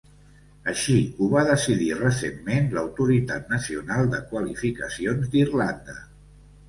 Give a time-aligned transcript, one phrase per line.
[0.71, 5.99] Així ho va decidir recentment l'Autoritat Nacional de Qualificacions d'Irlanda.